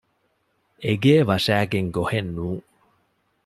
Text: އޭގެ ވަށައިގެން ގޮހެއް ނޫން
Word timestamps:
އޭގެ 0.83 1.15
ވަށައިގެން 1.29 1.89
ގޮހެއް 1.95 2.31
ނޫން 2.35 2.63